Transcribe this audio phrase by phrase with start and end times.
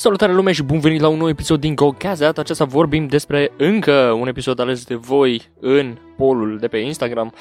[0.00, 2.18] Salutare lume și bun venit la un nou episod din GoCast.
[2.18, 6.76] De data aceasta vorbim despre încă un episod ales de voi în polul de pe
[6.76, 7.34] Instagram,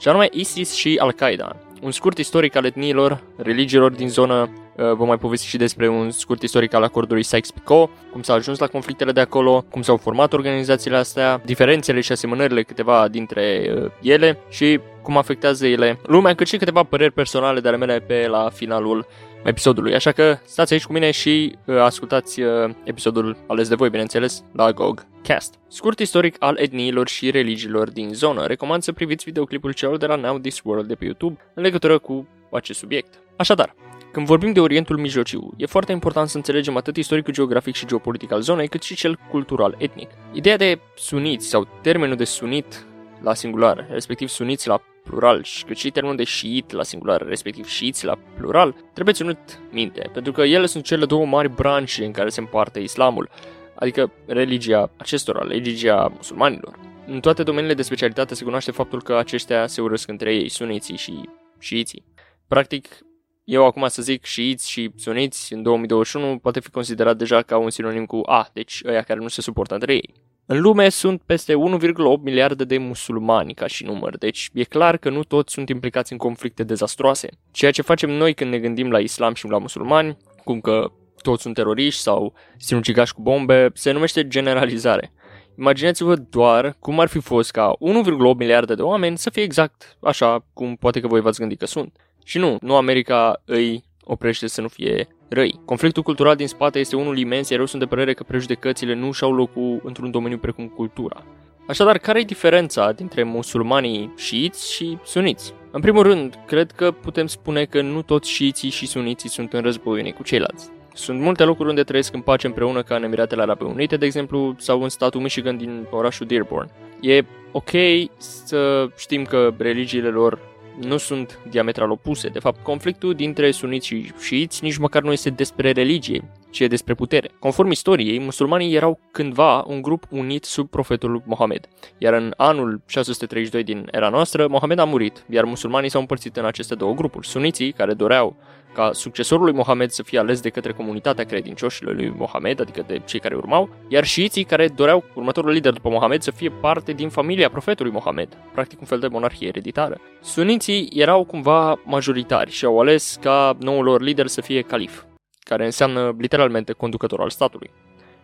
[0.00, 1.56] și anume ISIS și Al-Qaeda.
[1.82, 6.10] Un scurt istoric al etniilor, religiilor din zonă, uh, vă mai povesti și despre un
[6.10, 10.32] scurt istoric al acordului Sykes-Picot, cum s-a ajuns la conflictele de acolo, cum s-au format
[10.32, 16.46] organizațiile astea, diferențele și asemănările câteva dintre uh, ele și cum afectează ele lumea, cât
[16.46, 19.06] și câteva păreri personale de ale mele pe la finalul
[19.44, 19.94] episodului.
[19.94, 24.44] Așa că stați aici cu mine și uh, ascultați uh, episodul ales de voi, bineînțeles,
[24.52, 25.54] la GOG Cast.
[25.68, 28.46] Scurt istoric al etniilor și religiilor din zonă.
[28.46, 31.98] Recomand să priviți videoclipul celor de la Now This World de pe YouTube în legătură
[31.98, 33.14] cu acest subiect.
[33.36, 33.74] Așadar,
[34.12, 38.32] când vorbim de Orientul Mijlociu, e foarte important să înțelegem atât istoricul geografic și geopolitic
[38.32, 40.10] al zonei, cât și cel cultural etnic.
[40.32, 42.86] Ideea de suniți sau termenul de sunit
[43.22, 47.66] la singular, respectiv suniți la plural, și cât și termenul de șiit la singular, respectiv
[47.66, 49.38] șiiți la plural, trebuie ținut
[49.70, 53.28] minte, pentru că ele sunt cele două mari branșe în care se împarte islamul,
[53.74, 56.78] adică religia acestora, religia musulmanilor.
[57.06, 60.96] În toate domeniile de specialitate se cunoaște faptul că aceștia se urăsc între ei, suniții
[60.96, 62.04] și șiiții.
[62.48, 62.98] Practic,
[63.44, 67.70] eu acum să zic șiiți și suniți în 2021 poate fi considerat deja ca un
[67.70, 70.14] sinonim cu A, deci ăia care nu se suportă între ei.
[70.46, 75.10] În lume sunt peste 1,8 miliarde de musulmani ca și număr, deci e clar că
[75.10, 77.28] nu toți sunt implicați în conflicte dezastroase.
[77.50, 80.92] Ceea ce facem noi când ne gândim la islam și la musulmani, cum că
[81.22, 85.12] toți sunt teroriști sau sinucigași cu bombe, se numește generalizare.
[85.58, 90.46] Imaginați-vă doar cum ar fi fost ca 1,8 miliarde de oameni să fie exact așa
[90.52, 91.96] cum poate că voi v-ați gândit că sunt.
[92.24, 95.60] Și nu, nu America îi oprește să nu fie răi.
[95.64, 99.12] Conflictul cultural din spate este unul imens, iar eu sunt de părere că prejudecățile nu
[99.12, 101.24] și-au locul într-un domeniu precum cultura.
[101.66, 105.54] Așadar, care e diferența dintre musulmanii șiiți și suniți?
[105.70, 109.62] În primul rând, cred că putem spune că nu toți șiiții și suniții sunt în
[109.62, 110.70] război unii cu ceilalți.
[110.94, 114.54] Sunt multe locuri unde trăiesc în pace împreună ca în Emiratele Arabe Unite, de exemplu,
[114.58, 116.70] sau în statul Michigan din orașul Dearborn.
[117.00, 117.70] E ok
[118.16, 120.38] să știm că religiile lor
[120.80, 122.28] nu sunt diametral opuse.
[122.28, 126.66] De fapt, conflictul dintre suniți și șiiți nici măcar nu este despre religie, ci e
[126.66, 127.30] despre putere.
[127.38, 131.68] Conform istoriei, musulmanii erau cândva un grup unit sub profetul Mohamed,
[131.98, 136.44] iar în anul 632 din era noastră, Mohamed a murit, iar musulmanii s-au împărțit în
[136.44, 137.26] aceste două grupuri.
[137.26, 138.36] Suniții, care doreau
[138.74, 143.00] ca succesorul lui Mohamed să fie ales de către comunitatea credincioșilor lui Mohamed, adică de
[143.04, 147.08] cei care urmau, iar șiiții care doreau următorul lider după Mohamed să fie parte din
[147.08, 150.00] familia profetului Mohamed, practic un fel de monarhie ereditară.
[150.20, 155.02] Suniții erau cumva majoritari și au ales ca noul lor lider să fie calif,
[155.40, 157.70] care înseamnă literalmente conducător al statului.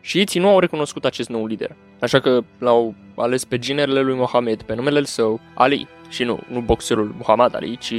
[0.00, 4.62] Șiiții nu au recunoscut acest nou lider, așa că l-au ales pe ginerele lui Mohamed,
[4.62, 7.94] pe numele său Ali, și nu, nu boxerul Muhammad Ali, ci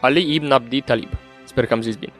[0.00, 1.08] Ali ibn Abdi Talib.
[1.54, 2.12] Sper că am zis bine.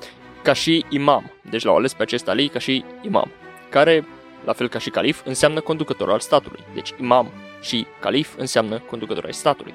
[0.46, 1.30] ca și imam.
[1.50, 3.30] Deci l-au ales pe acest Ali ca și imam.
[3.68, 4.06] Care,
[4.44, 6.60] la fel ca și calif, înseamnă conducător al statului.
[6.74, 7.32] Deci imam
[7.62, 9.74] și calif înseamnă conducător al statului.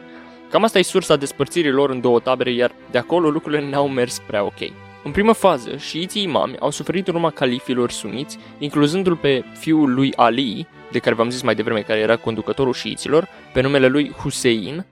[0.50, 4.20] Cam asta e sursa despărțirii lor în două tabere, iar de acolo lucrurile n-au mers
[4.28, 4.60] prea ok.
[5.04, 10.14] În primă fază, șiiții imami au suferit în urma califilor suniți, incluzându-l pe fiul lui
[10.16, 14.86] Ali, de care v-am zis mai devreme care era conducătorul șiiților, pe numele lui Hussein,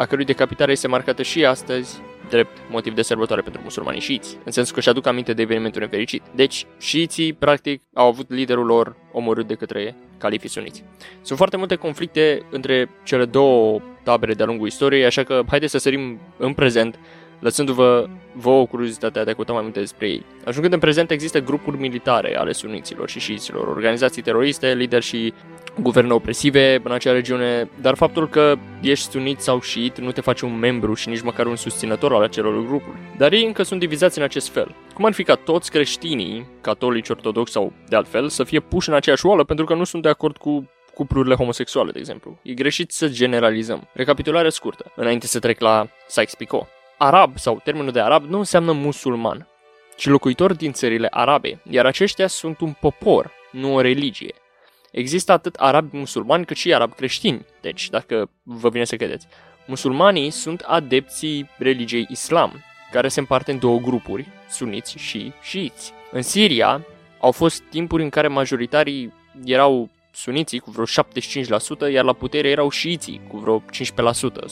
[0.00, 4.52] a cărui decapitare este marcată și astăzi drept motiv de sărbătoare pentru musulmanii șiiți, în
[4.52, 6.22] sensul că își aduc aminte de evenimentul nefericit.
[6.34, 10.84] Deci, șiiții, practic, au avut liderul lor omorât de către califii suniți.
[11.22, 15.78] Sunt foarte multe conflicte între cele două tabere de-a lungul istoriei, așa că haideți să
[15.78, 16.98] sărim în prezent
[17.40, 20.24] lăsându-vă vouă curiozitatea de a căuta mai multe despre ei.
[20.44, 25.32] Ajungând în prezent există grupuri militare ale suniților și șiiților, organizații teroriste, lideri și
[25.80, 30.44] guverne opresive în acea regiune, dar faptul că ești sunit sau șiit nu te face
[30.44, 32.98] un membru și nici măcar un susținător al acelor grupuri.
[33.16, 34.74] Dar ei încă sunt divizați în acest fel.
[34.94, 38.94] Cum ar fi ca toți creștinii, catolici, ortodoxi sau de altfel, să fie puși în
[38.94, 42.38] aceeași oală pentru că nu sunt de acord cu cuplurile homosexuale, de exemplu.
[42.42, 43.88] E greșit să generalizăm.
[43.92, 46.79] Recapitulare scurtă, înainte să trec la Sykes-Picot.
[47.02, 49.48] Arab sau termenul de arab nu înseamnă musulman,
[49.96, 54.34] ci locuitor din țările arabe, iar aceștia sunt un popor, nu o religie.
[54.90, 59.26] Există atât arabi musulmani cât și arabi creștini, deci dacă vă vine să credeți.
[59.66, 65.92] Musulmanii sunt adepții religiei islam, care se împarte în două grupuri, suniți și șiiți.
[66.10, 66.86] În Siria
[67.20, 69.12] au fost timpuri în care majoritarii
[69.44, 70.84] erau suniții cu vreo
[71.88, 73.62] 75%, iar la putere erau șiiții cu vreo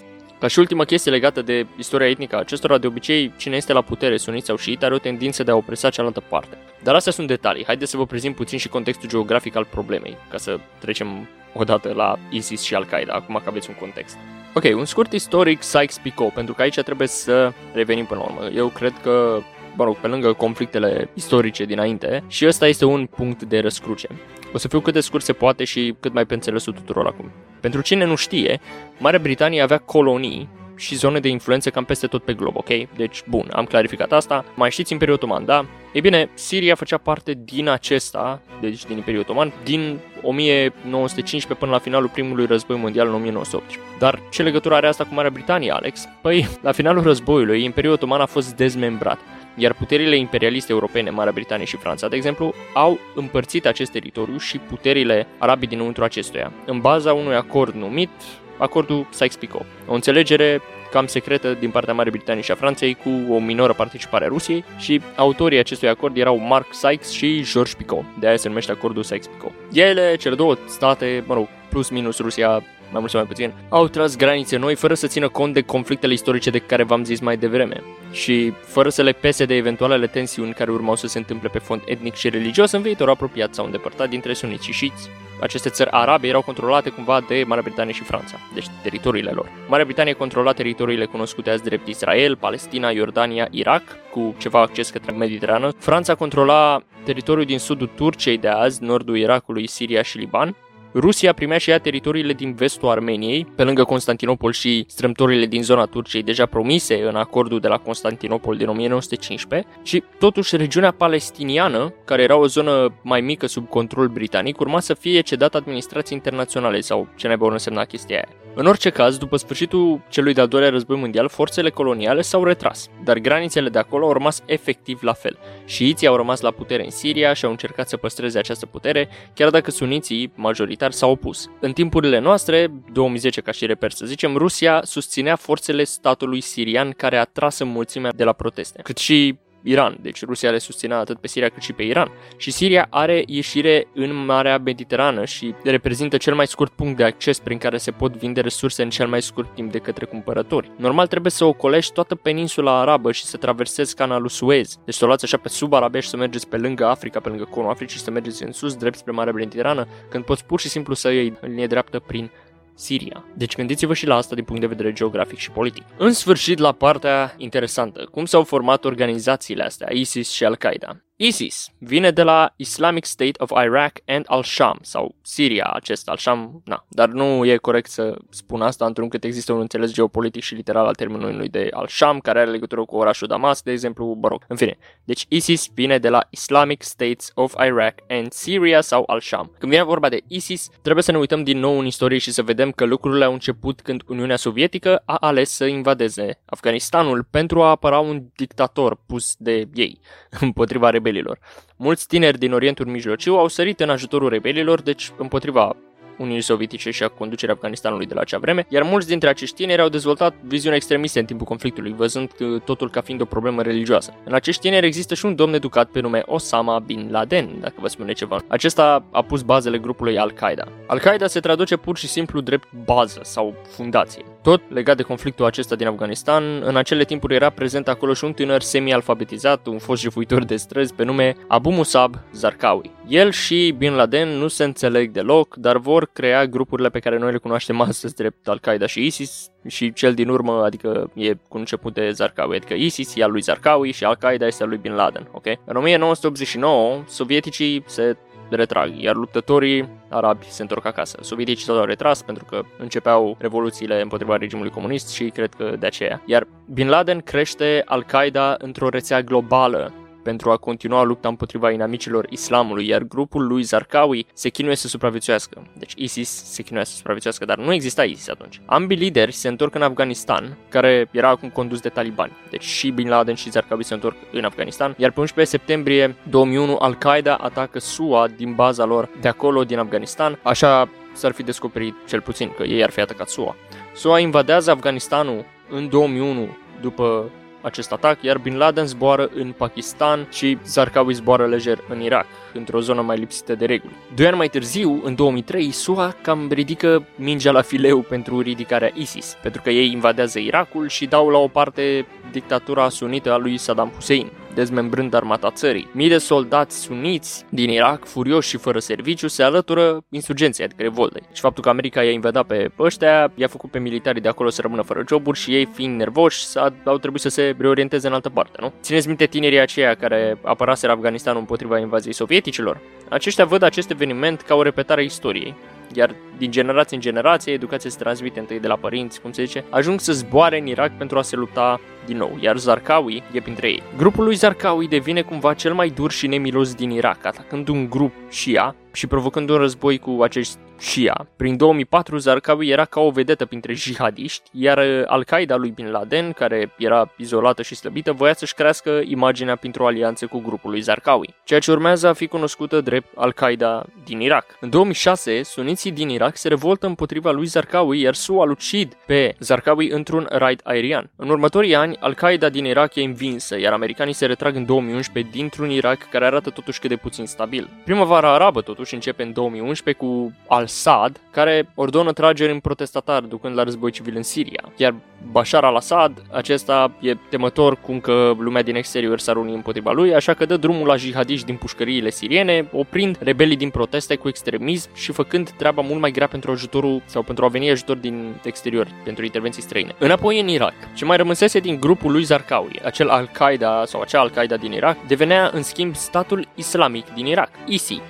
[0.00, 0.17] 15%.
[0.40, 3.82] Ca și ultima chestie legată de istoria etnică a acestora, de obicei, cine este la
[3.82, 6.58] putere, sunit sau șiit, are o tendință de a opresa cealaltă parte.
[6.82, 7.64] Dar astea sunt detalii.
[7.64, 12.18] Haideți să vă prezint puțin și contextul geografic al problemei, ca să trecem odată la
[12.30, 14.16] ISIS și Al-Qaeda, acum că aveți un context.
[14.54, 18.48] Ok, un scurt istoric Sykes-Picot, pentru că aici trebuie să revenim până la urmă.
[18.54, 19.40] Eu cred că
[19.76, 24.08] mă rog, pe lângă conflictele istorice dinainte, și ăsta este un punct de răscruce.
[24.52, 27.30] O să fiu cât de scurt se poate și cât mai pe înțelesul tuturor acum.
[27.60, 28.60] Pentru cine nu știe,
[28.98, 32.68] Marea Britanie avea colonii și zone de influență cam peste tot pe glob, ok?
[32.96, 34.44] Deci, bun, am clarificat asta.
[34.54, 35.64] Mai știți Imperiul Otoman, da?
[35.92, 41.78] Ei bine, Siria făcea parte din acesta, deci din Imperiul Otoman, din 1915 până la
[41.78, 43.78] finalul primului război mondial în 1918.
[43.98, 46.08] Dar ce legătură are asta cu Marea Britanie, Alex?
[46.22, 49.18] Păi, la finalul războiului, Imperiul Otoman a fost dezmembrat
[49.58, 54.58] iar puterile imperialiste europene, Marea Britanie și Franța, de exemplu, au împărțit acest teritoriu și
[54.58, 58.10] puterile arabii dinăuntru acestuia, în baza unui acord numit
[58.58, 59.66] acordul Sykes-Picot.
[59.86, 60.60] O înțelegere
[60.90, 64.64] cam secretă din partea Marii Britanii și a Franței cu o minoră participare a Rusiei
[64.78, 69.02] și autorii acestui acord erau Mark Sykes și George Picot, de aia se numește acordul
[69.02, 69.52] Sykes-Picot.
[69.72, 73.88] Ele, cele două state, mă rog, plus minus Rusia mai mult sau mai puțin, au
[73.88, 77.36] tras granițe noi fără să țină cont de conflictele istorice de care v-am zis mai
[77.36, 77.82] devreme
[78.12, 81.82] și fără să le pese de eventualele tensiuni care urmau să se întâmple pe fond
[81.84, 85.08] etnic și religios în viitor apropiat sau îndepărtat dintre suniți și șiți.
[85.40, 89.50] Aceste țări arabe erau controlate cumva de Marea Britanie și Franța, deci teritoriile lor.
[89.68, 95.12] Marea Britanie controla teritoriile cunoscute azi drept Israel, Palestina, Iordania, Irak, cu ceva acces către
[95.12, 95.70] Mediterană.
[95.78, 100.56] Franța controla teritoriul din sudul Turciei de azi, nordul Irakului, Siria și Liban,
[101.00, 105.84] Rusia primea și ea teritoriile din vestul Armeniei, pe lângă Constantinopol și strâmtorile din zona
[105.84, 112.22] Turciei deja promise în acordul de la Constantinopol din 1915 și totuși regiunea palestiniană, care
[112.22, 117.08] era o zonă mai mică sub control britanic, urma să fie cedată administrației internaționale sau
[117.16, 118.28] ce naiba însemna chestia aia.
[118.54, 123.18] În orice caz, după sfârșitul celui de-al doilea război mondial, forțele coloniale s-au retras, dar
[123.18, 125.38] granițele de acolo au rămas efectiv la fel.
[125.64, 129.50] Șiiții au rămas la putere în Siria și au încercat să păstreze această putere, chiar
[129.50, 131.50] dacă suniții, majoritar, s-au opus.
[131.60, 137.16] În timpurile noastre, 2010 ca și reper să zicem, Rusia susținea forțele statului sirian care
[137.16, 139.98] a tras în mulțimea de la proteste, cât și Iran.
[140.00, 142.10] Deci Rusia le susținea atât pe Siria cât și pe Iran.
[142.36, 147.38] Și Siria are ieșire în Marea Mediterană și reprezintă cel mai scurt punct de acces
[147.38, 150.70] prin care se pot vinde resurse în cel mai scurt timp de către cumpărători.
[150.76, 154.78] Normal trebuie să ocolești toată peninsula arabă și să traversezi canalul Suez.
[154.84, 157.28] Deci să o luați așa pe sub Arabia și să mergeți pe lângă Africa, pe
[157.28, 160.60] lângă conul Africii și să mergeți în sus, drept spre Marea Mediterană, când poți pur
[160.60, 162.30] și simplu să iei în linie dreaptă prin
[162.78, 163.24] Siria.
[163.34, 165.82] Deci gândiți-vă și la asta din punct de vedere geografic și politic.
[165.96, 170.96] În sfârșit, la partea interesantă, cum s-au format organizațiile astea, ISIS și Al-Qaeda.
[171.20, 176.84] ISIS vine de la Islamic State of Iraq and al-Sham, sau Siria, acest al-Sham, na,
[176.88, 180.94] dar nu e corect să spun asta într-un există un înțeles geopolitic și literal al
[180.94, 184.78] termenului de al-Sham, care are legătură cu orașul Damasc, de exemplu, mă rog, în fine.
[185.04, 189.52] Deci ISIS vine de la Islamic States of Iraq and Syria sau al-Sham.
[189.58, 192.42] Când vine vorba de ISIS, trebuie să ne uităm din nou în istorie și să
[192.42, 197.70] vedem că lucrurile au început când Uniunea Sovietică a ales să invadeze Afganistanul pentru a
[197.70, 200.00] apăra un dictator pus de ei
[200.40, 201.38] împotriva rebelilor rebelilor.
[201.76, 205.76] Mulți tineri din Orientul Mijlociu au sărit în ajutorul rebelilor, deci împotriva
[206.18, 209.80] Uniunii Sovietice și a conducerea Afganistanului de la acea vreme, iar mulți dintre acești tineri
[209.80, 212.30] au dezvoltat viziuni extremiste în timpul conflictului, văzând
[212.64, 214.14] totul ca fiind o problemă religioasă.
[214.24, 217.88] În acești tineri există și un domn educat pe nume Osama Bin Laden, dacă vă
[217.88, 218.38] spune ceva.
[218.48, 220.64] Acesta a pus bazele grupului Al-Qaeda.
[220.86, 224.24] Al-Qaeda se traduce pur și simplu drept bază sau fundație.
[224.42, 228.32] Tot legat de conflictul acesta din Afganistan, în acele timpuri era prezent acolo și un
[228.32, 232.90] tânăr semi-alfabetizat, un fost jefuitor de străzi pe nume Abu Musab Zarqawi.
[233.08, 237.32] El și Bin Laden nu se înțeleg deloc, dar vor crea grupurile pe care noi
[237.32, 241.94] le cunoaștem astăzi, drept Al-Qaeda și ISIS, și cel din urmă, adică e cu început
[241.94, 245.28] de Zarqawi, adică ISIS e al lui Zarqawi și Al-Qaeda este al lui Bin Laden,
[245.32, 245.46] ok?
[245.64, 248.16] În 1989, sovieticii se
[248.56, 251.18] retrag, iar luptătorii arabi se întorc acasă.
[251.20, 256.22] Sovieticii s-au retras pentru că începeau revoluțiile împotriva regimului comunist și cred că de aceea.
[256.26, 259.92] Iar Bin Laden crește Al-Qaeda într-o rețea globală
[260.28, 265.66] pentru a continua lupta împotriva inamicilor islamului, iar grupul lui Zarqawi se chinuie să supraviețuiască.
[265.78, 268.60] Deci ISIS se chinuie să supraviețuiască, dar nu exista ISIS atunci.
[268.64, 272.32] Ambii lideri se întorc în Afganistan, care era acum condus de talibani.
[272.50, 276.76] Deci și Bin Laden și Zarqawi se întorc în Afganistan, iar pe 11 septembrie 2001
[276.76, 280.38] Al-Qaeda atacă SUA din baza lor de acolo, din Afganistan.
[280.42, 283.56] Așa s-ar fi descoperit cel puțin că ei ar fi atacat SUA.
[283.94, 286.48] SUA invadează Afganistanul în 2001
[286.80, 292.26] după acest atac, iar Bin Laden zboară în Pakistan și Zarqawi zboară lejer în Irak,
[292.52, 293.96] într-o zonă mai lipsită de reguli.
[294.14, 299.36] Doi ani mai târziu, în 2003, SUA cam ridică mingea la fileu pentru ridicarea ISIS,
[299.42, 303.90] pentru că ei invadează Irakul și dau la o parte dictatura sunită a lui Saddam
[303.94, 304.30] Hussein.
[304.58, 305.88] Dezmembrând armata țării.
[305.92, 311.22] Mii de soldați suniți din Irak, furioși și fără serviciu, se alătură insurgenței, adică revoltei.
[311.32, 314.60] Și faptul că America i-a invadat pe ăștia, i-a făcut pe militarii de acolo să
[314.60, 316.44] rămână fără joburi și ei fiind nervoși,
[316.84, 318.72] au trebuit să se reorienteze în altă parte, nu?
[318.82, 322.80] Țineți minte tinerii aceia care apăraseră Afganistanul împotriva invaziei sovieticilor?
[323.08, 325.54] Aceștia văd acest eveniment ca o repetare a istoriei
[325.92, 329.64] iar din generație în generație, educația se transmite întâi de la părinți, cum se zice,
[329.70, 333.68] ajung să zboare în Irak pentru a se lupta din nou, iar Zarqawi e printre
[333.68, 333.82] ei.
[333.96, 338.12] Grupul lui Zarqawi devine cumva cel mai dur și nemilos din Irak, atacând un grup
[338.28, 341.26] Shia și provocând un război cu acești Shia.
[341.36, 346.32] Prin 2004, Zarqawi era ca o vedetă printre jihadiști, iar uh, Al-Qaeda lui Bin Laden,
[346.32, 351.34] care era izolată și slăbită, voia să-și crească imaginea printr-o alianță cu grupul lui Zarqawi,
[351.44, 354.44] ceea ce urmează a fi cunoscută drept Al-Qaeda din Irak.
[354.60, 359.90] În 2006, suniții din Irak se revoltă împotriva lui Zarqawi, iar SUA lucid pe Zarqawi
[359.90, 361.10] într-un raid aerian.
[361.16, 365.70] În următorii ani, Al-Qaeda din Irak e învinsă, iar americanii se retrag în 2011 dintr-un
[365.70, 367.68] Irak care arată totuși cât de puțin stabil.
[367.84, 373.62] Primăvara arabă totuși începe în 2011 cu Al-Sad, care ordonă trageri în protestatari ducând la
[373.62, 374.72] război civil în Siria.
[374.76, 374.94] Iar
[375.30, 380.34] Bashar al-Assad, acesta e temător cum că lumea din exterior s-ar uni împotriva lui, așa
[380.34, 385.12] că dă drumul la jihadiști din pușcăriile siriene, oprind rebelii din proteste cu extremism și
[385.12, 389.24] făcând treaba mult mai grea pentru ajutorul sau pentru a veni ajutor din exterior, pentru
[389.24, 389.94] intervenții străine.
[389.98, 394.56] Înapoi în Irak, ce mai rămânsese din grupul lui Zarqawi, acel Al-Qaeda sau acea Al-Qaeda
[394.56, 398.00] din Irak, devenea în schimb statul islamic din Irak, ISI,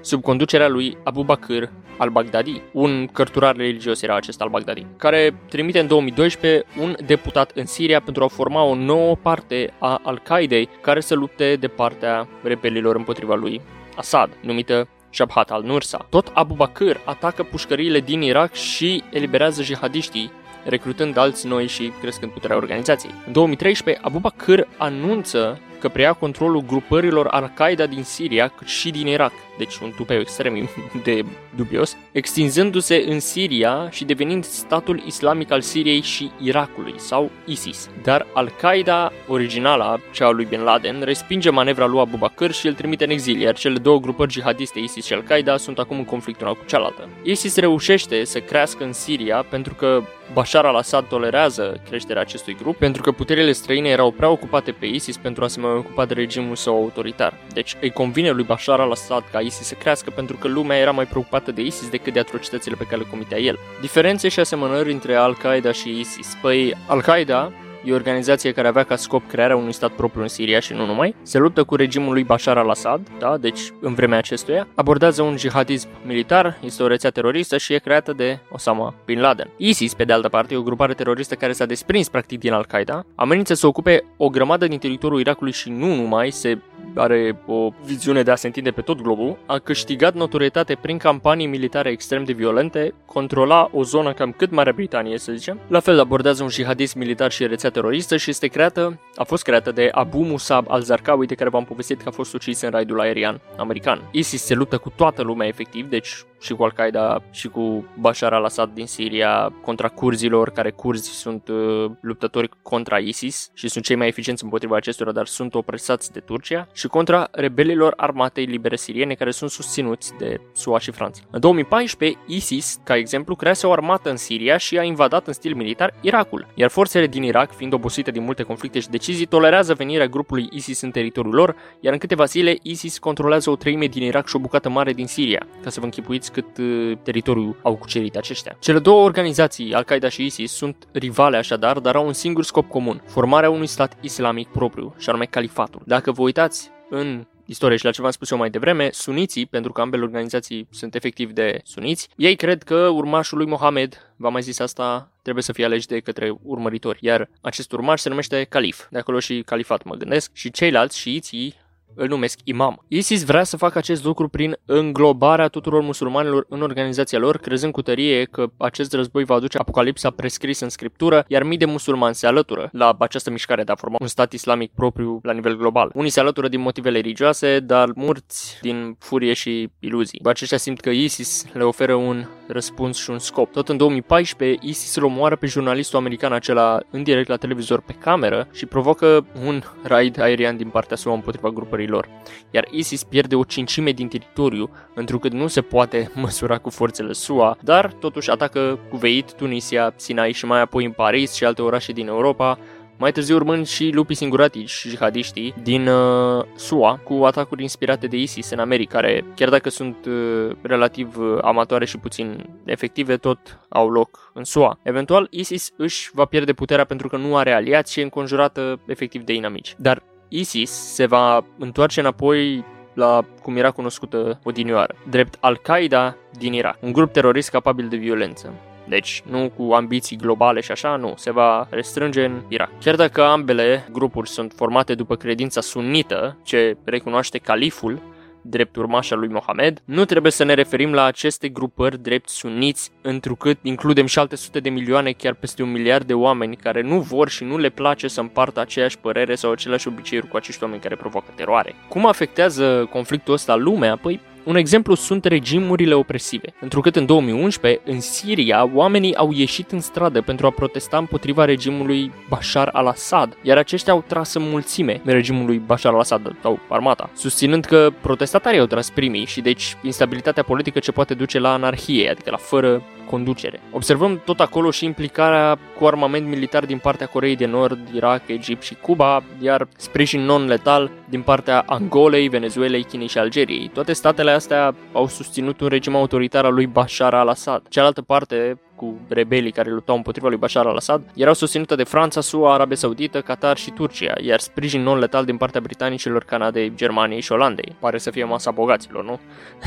[0.00, 1.64] sub conducerea lui Abu Bakr
[1.96, 2.62] al-Baghdadi.
[2.72, 8.24] Un cărturar religios era acest al-Baghdadi, care trimite în 2012 un deputat în Siria pentru
[8.24, 13.60] a forma o nouă parte a Al-Qaedei care să lupte de partea rebelilor împotriva lui
[13.96, 16.06] Assad, numită Jabhat al-Nursa.
[16.10, 20.30] Tot Abu Bakr atacă pușcăriile din Irak și eliberează jihadiștii
[20.64, 23.14] recrutând alți noi și crescând puterea organizației.
[23.26, 29.06] În 2013, Abu Bakr anunță că preia controlul grupărilor Al-Qaeda din Siria, cât și din
[29.06, 30.68] Irak, deci un tupeu extrem
[31.04, 31.24] de
[31.56, 37.90] dubios, extinzându-se în Siria și devenind statul islamic al Siriei și Irakului, sau ISIS.
[38.02, 42.74] Dar Al-Qaeda originală, cea a lui Bin Laden, respinge manevra lui Abu Bakr și îl
[42.74, 46.40] trimite în exil, iar cele două grupări jihadiste, ISIS și Al-Qaeda, sunt acum în conflict
[46.40, 47.08] una cu cealaltă.
[47.22, 53.02] ISIS reușește să crească în Siria pentru că Bashar al-Assad tolerează creșterea acestui grup, pentru
[53.02, 56.56] că puterile străine erau prea ocupate pe ISIS pentru a se mai ocupa de regimul
[56.56, 57.34] său autoritar.
[57.52, 61.06] Deci îi convine lui Bashar al-Assad ca ISIS să crească pentru că lumea era mai
[61.06, 63.58] preocupată de ISIS decât de atrocitățile pe care le comitea el.
[63.80, 66.36] Diferențe și asemănări între Al-Qaeda și ISIS.
[66.42, 67.52] Păi, Al-Qaeda
[67.88, 70.86] E o organizație care avea ca scop crearea unui stat propriu în Siria și nu
[70.86, 71.14] numai.
[71.22, 74.68] Se luptă cu regimul lui Bashar al-Assad, da, deci în vremea acestuia.
[74.74, 79.50] Abordează un jihadism militar, este o rețea teroristă și e creată de Osama Bin Laden.
[79.56, 83.04] ISIS, pe de altă parte, e o grupare teroristă care s-a desprins practic din Al-Qaeda,
[83.14, 86.58] amenință să ocupe o grămadă din teritoriul Irakului și nu numai, se
[86.94, 91.46] are o viziune de a se întinde pe tot globul, a câștigat notorietate prin campanii
[91.46, 95.58] militare extrem de violente, controla o zonă cam cât Marea Britanie, să zicem.
[95.68, 99.70] La fel abordează un jihadism militar și rețea teroristă și este creată, a fost creată
[99.70, 103.40] de Abu Musab al-Zarqawi, de care v-am povestit că a fost ucis în raidul aerian
[103.56, 104.08] american.
[104.10, 108.70] ISIS se luptă cu toată lumea efectiv, deci și cu Al-Qaeda și cu Bashar al-Assad
[108.74, 114.06] din Siria contra curzilor, care curzi sunt uh, luptători contra ISIS și sunt cei mai
[114.06, 119.30] eficienți împotriva acestora, dar sunt opresați de Turcia, și contra rebelilor armatei libere siriene care
[119.30, 121.22] sunt susținuți de SUA și Franța.
[121.30, 125.54] În 2014, ISIS, ca exemplu, crease o armată în Siria și a invadat în stil
[125.54, 130.06] militar Irakul, iar forțele din Irak, fiind obosite din multe conflicte și decizii, tolerează venirea
[130.06, 134.26] grupului ISIS în teritoriul lor, iar în câteva zile ISIS controlează o treime din Irak
[134.28, 137.76] și o bucată mare din Siria, ca să vă închipuiți știți cât uh, teritoriu au
[137.76, 138.56] cucerit aceștia.
[138.60, 143.02] Cele două organizații, Al-Qaeda și ISIS, sunt rivale așadar, dar au un singur scop comun,
[143.06, 145.82] formarea unui stat islamic propriu, și anume califatul.
[145.84, 149.72] Dacă vă uitați în istorie și la ce v-am spus eu mai devreme, suniții, pentru
[149.72, 154.42] că ambele organizații sunt efectiv de suniți, ei cred că urmașul lui Mohamed, v-am mai
[154.42, 158.86] zis asta, trebuie să fie ales de către urmăritori, iar acest urmaș se numește calif,
[158.90, 161.54] de acolo și califat mă gândesc, și ceilalți șiiții
[161.94, 162.84] îl numesc imam.
[162.88, 167.82] ISIS vrea să facă acest lucru prin înglobarea tuturor musulmanilor în organizația lor, crezând cu
[167.82, 172.26] tărie că acest război va aduce apocalipsa prescris în scriptură, iar mii de musulmani se
[172.26, 175.90] alătură la această mișcare de a forma un stat islamic propriu la nivel global.
[175.94, 180.20] Unii se alătură din motive religioase, dar mulți din furie și iluzii.
[180.24, 183.52] Aceștia simt că ISIS le oferă un răspuns și un scop.
[183.52, 187.92] Tot în 2014, ISIS îl omoară pe jurnalistul american acela în direct la televizor pe
[187.92, 192.08] cameră și provocă un raid aerian din partea SUA împotriva grupării lor.
[192.50, 197.56] Iar ISIS pierde o cincime din teritoriu, întrucât nu se poate măsura cu forțele SUA,
[197.60, 202.06] dar totuși atacă Kuwait, Tunisia, Sinai și mai apoi în Paris și alte orașe din
[202.06, 202.58] Europa,
[202.98, 208.16] mai târziu urmând și lupii singuratici și jihadiștii din uh, SUA cu atacuri inspirate de
[208.16, 213.58] ISIS în America, care chiar dacă sunt uh, relativ uh, amatoare și puțin efective, tot
[213.68, 214.78] au loc în SUA.
[214.82, 219.22] Eventual, ISIS își va pierde puterea pentru că nu are aliați și e înconjurată efectiv
[219.22, 219.74] de inamici.
[219.78, 226.76] Dar ISIS se va întoarce înapoi la cum era cunoscută odinioară, drept Al-Qaeda din Irak,
[226.80, 228.52] un grup terorist capabil de violență.
[228.88, 232.70] Deci, nu cu ambiții globale și așa, nu, se va restrânge în Irak.
[232.80, 238.02] Chiar dacă ambele grupuri sunt formate după credința sunită, ce recunoaște califul,
[238.42, 243.58] drept urmașa lui Mohamed, nu trebuie să ne referim la aceste grupări drept suniți, întrucât
[243.62, 247.28] includem și alte sute de milioane, chiar peste un miliard de oameni care nu vor
[247.28, 250.96] și nu le place să împartă aceeași părere sau aceleași obiceiuri cu acești oameni care
[250.96, 251.74] provoacă teroare.
[251.88, 253.96] Cum afectează conflictul ăsta lumea?
[253.96, 256.52] Păi un exemplu sunt regimurile opresive.
[256.60, 262.12] Întrucât în 2011, în Siria, oamenii au ieșit în stradă pentru a protesta împotriva regimului
[262.28, 267.90] Bashar al-Assad, iar aceștia au tras în mulțime regimului Bashar al-Assad sau armata, susținând că
[268.00, 272.36] protestatarii au tras primii și deci instabilitatea politică ce poate duce la anarhie, adică la
[272.36, 273.60] fără conducere.
[273.72, 278.62] Observăm tot acolo și implicarea cu armament militar din partea Coreei de Nord, Irak, Egipt
[278.62, 283.70] și Cuba, iar sprijin non-letal din partea Angolei, Venezuelei, Chinei și Algeriei.
[283.72, 287.62] Toate statele astea au susținut un regim autoritar al lui Bashar al-Assad.
[287.68, 292.54] Cealaltă parte, cu rebelii care luptau împotriva lui Bashar al-Assad, erau susținute de Franța, SUA,
[292.54, 297.76] Arabia Saudită, Qatar și Turcia, iar sprijin non-letal din partea britanicilor, Canadei, Germaniei și Olandei.
[297.78, 299.20] Pare să fie masa bogaților, nu?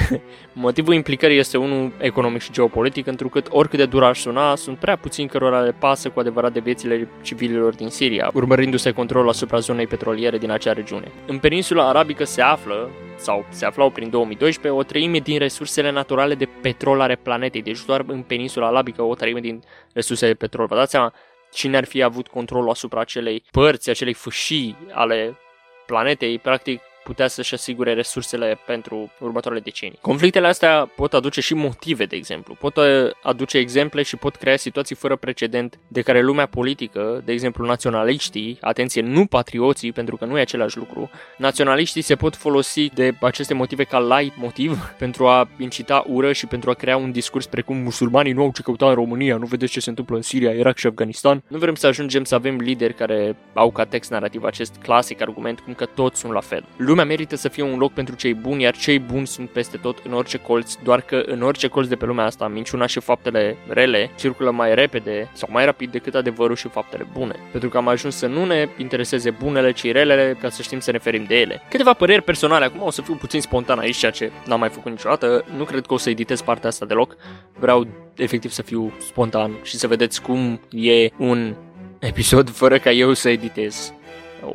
[0.53, 4.95] Motivul implicării este unul economic și geopolitic, întrucât oricât de dur ar suna, sunt prea
[4.95, 9.87] puțini cărora le pasă cu adevărat de viețile civililor din Siria, urmărindu-se controlul asupra zonei
[9.87, 11.11] petroliere din acea regiune.
[11.27, 16.35] În peninsula arabică se află, sau se aflau prin 2012 o treime din resursele naturale
[16.35, 19.63] de petrol ale planetei, deci doar în peninsula arabică o treime din
[19.93, 20.65] resursele de petrol.
[20.65, 21.13] Vă dați seama
[21.51, 25.37] cine ar fi avut controlul asupra acelei părți, acelei fâșii ale
[25.85, 29.97] planetei, practic putea să-și asigure resursele pentru următoarele decenii.
[30.01, 32.55] Conflictele astea pot aduce și motive, de exemplu.
[32.59, 32.85] Pot uh,
[33.23, 38.57] aduce exemple și pot crea situații fără precedent de care lumea politică, de exemplu naționaliștii,
[38.61, 43.53] atenție, nu patrioții, pentru că nu e același lucru, naționaliștii se pot folosi de aceste
[43.53, 47.77] motive ca light motiv pentru a incita ură și pentru a crea un discurs precum
[47.77, 50.77] musulmanii nu au ce căuta în România, nu vedeți ce se întâmplă în Siria, Irak
[50.77, 51.43] și Afganistan.
[51.47, 55.59] Nu vrem să ajungem să avem lideri care au ca text narrativ acest clasic argument
[55.59, 56.65] cum că toți sunt la fel.
[56.91, 59.97] Lumea merită să fie un loc pentru cei buni, iar cei buni sunt peste tot
[60.05, 63.57] în orice colț, doar că în orice colț de pe lumea asta, minciuna și faptele
[63.67, 67.35] rele circulă mai repede sau mai rapid decât adevărul și faptele bune.
[67.51, 70.91] Pentru că am ajuns să nu ne intereseze bunele, ci relele, ca să știm să
[70.91, 71.61] ne ferim de ele.
[71.69, 74.91] Câteva păreri personale, acum o să fiu puțin spontan aici, ceea ce n-am mai făcut
[74.91, 77.15] niciodată, nu cred că o să editez partea asta deloc,
[77.59, 81.55] vreau efectiv să fiu spontan și să vedeți cum e un
[81.99, 83.93] episod fără ca eu să editez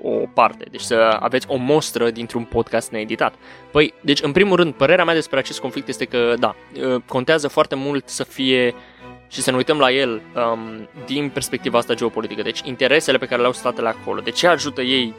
[0.03, 3.35] o parte, deci să aveți o mostră dintr-un podcast needitat.
[3.70, 7.49] Păi, deci, în primul rând, părerea mea despre acest conflict este că, da, ă, contează
[7.49, 8.75] foarte mult să fie
[9.29, 13.40] și să ne uităm la el um, din perspectiva asta geopolitică, deci interesele pe care
[13.40, 15.14] le au statele acolo, de ce ajută ei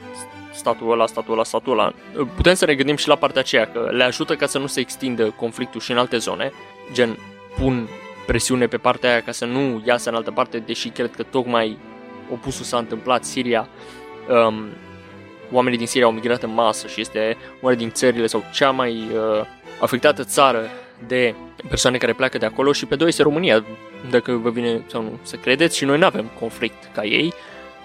[0.54, 1.94] statul ăla, statul ăla, statul ăla.
[2.36, 4.80] Putem să ne gândim și la partea aceea, că le ajută ca să nu se
[4.80, 6.52] extindă conflictul și în alte zone,
[6.92, 7.18] gen
[7.60, 7.88] pun
[8.26, 11.78] presiune pe partea aia ca să nu iasă în altă parte, deși cred că tocmai
[12.32, 13.68] opusul s-a întâmplat, Siria
[14.30, 14.66] um,
[15.52, 18.92] oamenii din Siria au migrat în masă și este una din țările sau cea mai
[18.92, 19.46] uh,
[19.80, 20.70] afectată țară
[21.08, 21.36] de
[21.68, 23.66] persoane care pleacă de acolo și pe doi este România,
[24.10, 27.34] dacă vă vine sau nu să credeți și noi nu avem conflict ca ei.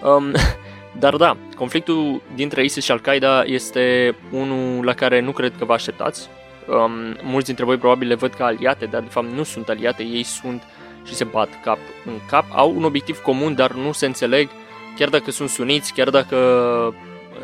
[0.03, 0.31] Um,
[0.99, 5.73] dar da, conflictul dintre ISIS și Al-Qaeda este unul la care nu cred că vă
[5.73, 6.29] așteptați.
[6.67, 6.91] Um,
[7.23, 10.23] mulți dintre voi probabil le văd ca aliate, dar de fapt nu sunt aliate, ei
[10.23, 10.63] sunt
[11.05, 14.49] și se bat cap în cap, au un obiectiv comun, dar nu se înțeleg
[14.95, 16.37] chiar dacă sunt suniți, chiar dacă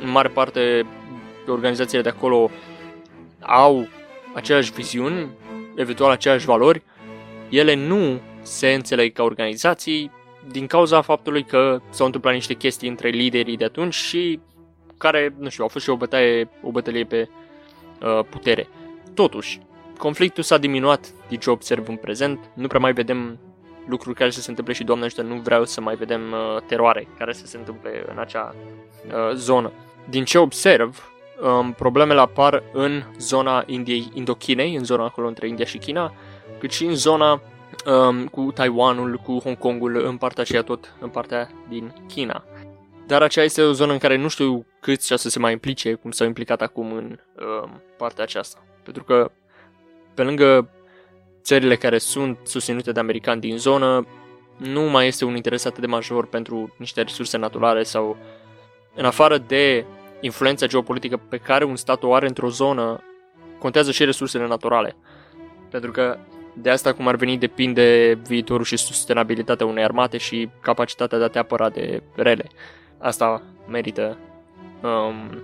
[0.01, 0.85] în mare parte
[1.47, 2.51] organizațiile de acolo
[3.39, 3.87] au
[4.33, 5.27] aceeași viziuni,
[5.75, 6.81] eventual aceeași valori,
[7.49, 10.11] ele nu se înțeleg ca organizații
[10.51, 14.39] din cauza faptului că s-au întâmplat niște chestii între liderii de atunci și
[14.97, 17.29] care, nu știu, au fost și o bătaie, o bătălie pe
[18.01, 18.67] uh, putere.
[19.13, 19.59] Totuși,
[19.97, 23.39] conflictul s-a diminuat din ce observ în prezent, nu prea mai vedem
[23.89, 27.07] lucruri care să se întâmple și, Doamne ajută, nu vreau să mai vedem uh, teroare
[27.17, 28.55] care să se întâmple în acea
[29.07, 29.71] uh, zonă.
[30.09, 35.65] Din ce observ, um, problemele apar în zona Indiei, Indochinei, în zona acolo între India
[35.65, 36.13] și China,
[36.59, 37.41] cât și în zona
[37.85, 42.43] um, cu Taiwanul, cu Hong Kongul, în partea aceea tot, în partea din China.
[43.07, 45.93] Dar aceea este o zonă în care nu știu cât și să se mai implice,
[45.93, 47.19] cum s-au implicat acum în
[47.63, 48.63] um, partea aceasta.
[48.83, 49.31] Pentru că,
[50.13, 50.69] pe lângă
[51.41, 54.07] țările care sunt susținute de americani din zonă,
[54.57, 58.17] nu mai este un interes atât de major pentru niște resurse naturale sau
[58.95, 59.85] în afară de
[60.21, 63.03] influența geopolitică pe care un stat o are într-o zonă,
[63.59, 64.95] contează și resursele naturale.
[65.69, 66.17] Pentru că
[66.53, 71.27] de asta, cum ar veni, depinde viitorul și sustenabilitatea unei armate și capacitatea de a
[71.27, 72.49] te apăra de rele.
[72.97, 74.17] Asta merită
[74.81, 75.43] um,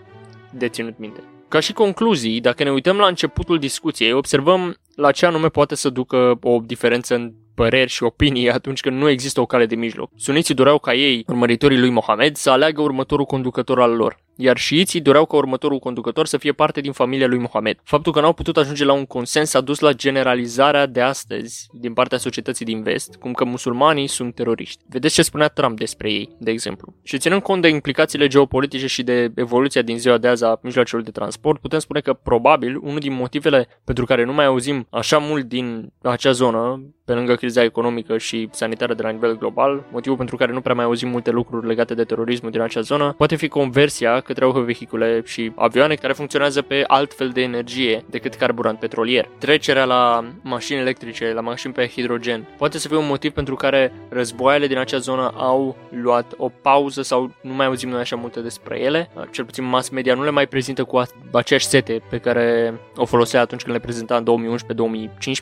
[0.52, 1.24] de ținut minte.
[1.48, 5.90] Ca și concluzii, dacă ne uităm la începutul discuției, observăm la ce anume poate să
[5.90, 10.10] ducă o diferență în păreri și opinii atunci când nu există o cale de mijloc.
[10.16, 15.02] Suniții doreau ca ei, urmăritorii lui Mohamed, să aleagă următorul conducător al lor iar șiiții
[15.02, 17.78] doreau ca următorul conducător să fie parte din familia lui Mohamed.
[17.84, 21.94] Faptul că n-au putut ajunge la un consens a dus la generalizarea de astăzi din
[21.94, 24.84] partea societății din vest, cum că musulmanii sunt teroriști.
[24.90, 26.94] Vedeți ce spunea Trump despre ei, de exemplu.
[27.04, 31.04] Și ținând cont de implicațiile geopolitice și de evoluția din ziua de azi a mijloacelor
[31.04, 35.18] de transport, putem spune că probabil unul din motivele pentru care nu mai auzim așa
[35.18, 40.18] mult din acea zonă, pe lângă criza economică și sanitară de la nivel global, motivul
[40.18, 43.36] pentru care nu prea mai auzim multe lucruri legate de terorismul din acea zonă, poate
[43.36, 48.80] fi conversia către autovehicule și avioane care funcționează pe alt fel de energie decât carburant
[48.80, 49.30] petrolier.
[49.38, 53.94] Trecerea la mașini electrice, la mașini pe hidrogen, poate să fie un motiv pentru care
[54.10, 58.40] războaiele din acea zonă au luat o pauză sau nu mai auzim noi așa multe
[58.40, 59.10] despre ele.
[59.32, 63.42] Cel puțin mass media nu le mai prezintă cu aceeași sete pe care o folosea
[63.42, 64.58] atunci când le prezenta în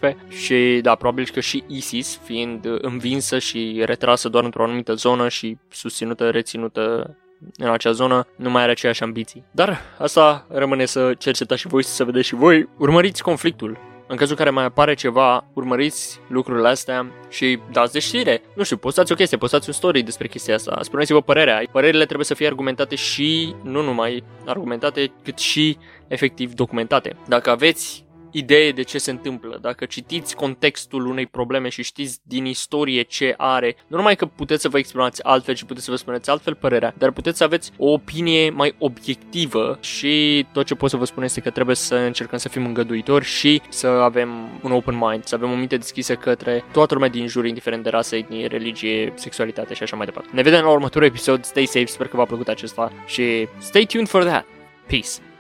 [0.06, 5.30] 2011-2015 și da, probabil că și ISIS, fiind învinsă și retrasă doar într-o anumită zonă
[5.30, 7.16] și susținută, reținută
[7.58, 9.44] în acea zonă nu mai are aceeași ambiții.
[9.52, 12.70] Dar asta rămâne să cercetați și voi, să vedeți și voi.
[12.78, 13.78] Urmăriți conflictul.
[14.08, 18.42] În cazul în care mai apare ceva, urmăriți lucrurile astea și dați de știre.
[18.56, 20.80] Nu știu, postați o chestie, postați un story despre chestia asta.
[20.82, 21.64] Spuneți-vă părerea.
[21.72, 25.78] Părerile trebuie să fie argumentate și, nu numai argumentate, cât și
[26.08, 27.16] efectiv documentate.
[27.28, 28.03] Dacă aveți
[28.34, 29.58] idee de ce se întâmplă.
[29.62, 34.62] Dacă citiți contextul unei probleme și știți din istorie ce are, nu numai că puteți
[34.62, 37.72] să vă exprimați altfel și puteți să vă spuneți altfel părerea, dar puteți să aveți
[37.78, 41.96] o opinie mai obiectivă și tot ce pot să vă spun este că trebuie să
[41.96, 46.16] încercăm să fim îngăduitori și să avem un open mind, să avem o minte deschisă
[46.16, 50.30] către toată lumea din jur, indiferent de rasă, etnie, religie, sexualitate și așa mai departe.
[50.34, 51.44] Ne vedem la următorul episod.
[51.44, 54.46] Stay safe, sper că v-a plăcut acesta și stay tuned for that.
[54.88, 55.33] Peace.